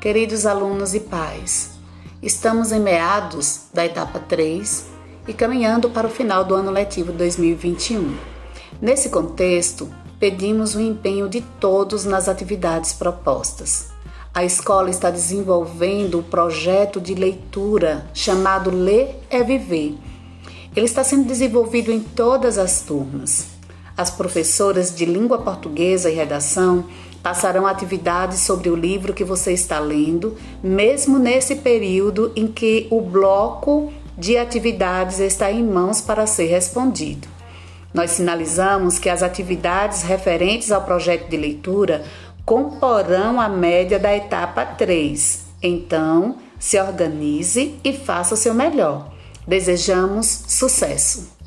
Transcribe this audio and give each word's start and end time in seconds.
Queridos 0.00 0.46
alunos 0.46 0.94
e 0.94 1.00
pais, 1.00 1.72
estamos 2.22 2.72
em 2.72 2.80
meados 2.80 3.64
da 3.74 3.84
etapa 3.84 4.18
3 4.18 4.86
e 5.28 5.34
caminhando 5.34 5.90
para 5.90 6.06
o 6.06 6.10
final 6.10 6.42
do 6.42 6.54
ano 6.54 6.70
letivo 6.70 7.12
2021. 7.12 8.16
Nesse 8.80 9.10
contexto, 9.10 9.90
pedimos 10.18 10.74
o 10.74 10.80
empenho 10.80 11.28
de 11.28 11.42
todos 11.42 12.06
nas 12.06 12.30
atividades 12.30 12.94
propostas. 12.94 13.88
A 14.32 14.42
escola 14.42 14.88
está 14.88 15.10
desenvolvendo 15.10 16.20
o 16.20 16.24
projeto 16.24 16.98
de 16.98 17.14
leitura 17.14 18.06
chamado 18.14 18.70
Ler 18.70 19.20
é 19.28 19.42
Viver. 19.42 19.98
Ele 20.74 20.86
está 20.86 21.04
sendo 21.04 21.26
desenvolvido 21.26 21.92
em 21.92 22.00
todas 22.00 22.56
as 22.56 22.80
turmas. 22.80 23.48
As 23.94 24.10
professoras 24.10 24.94
de 24.94 25.04
língua 25.04 25.42
portuguesa 25.42 26.10
e 26.10 26.14
redação 26.14 26.86
Passarão 27.22 27.66
atividades 27.66 28.40
sobre 28.40 28.70
o 28.70 28.76
livro 28.76 29.12
que 29.12 29.24
você 29.24 29.52
está 29.52 29.78
lendo, 29.78 30.36
mesmo 30.62 31.18
nesse 31.18 31.56
período 31.56 32.32
em 32.34 32.46
que 32.46 32.86
o 32.90 33.00
bloco 33.00 33.92
de 34.16 34.36
atividades 34.38 35.18
está 35.18 35.50
em 35.50 35.62
mãos 35.62 36.00
para 36.00 36.26
ser 36.26 36.46
respondido. 36.46 37.28
Nós 37.92 38.12
sinalizamos 38.12 38.98
que 38.98 39.08
as 39.08 39.22
atividades 39.22 40.02
referentes 40.02 40.70
ao 40.70 40.82
projeto 40.82 41.28
de 41.28 41.36
leitura 41.36 42.04
comporão 42.44 43.40
a 43.40 43.48
média 43.48 43.98
da 43.98 44.14
etapa 44.16 44.64
3. 44.64 45.44
Então, 45.62 46.36
se 46.58 46.80
organize 46.80 47.74
e 47.82 47.92
faça 47.92 48.34
o 48.34 48.36
seu 48.36 48.54
melhor. 48.54 49.12
Desejamos 49.46 50.26
sucesso! 50.46 51.39